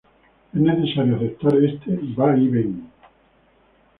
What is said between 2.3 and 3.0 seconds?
y ven".